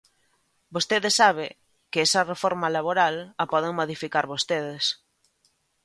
[0.75, 1.47] Vostede sabe
[1.91, 4.83] que esa reforma laboral a poden modificar vostedes.